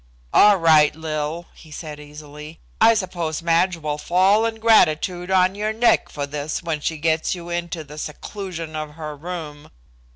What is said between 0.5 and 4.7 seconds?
right, Lil," he said easily. "I suppose Madge will fall in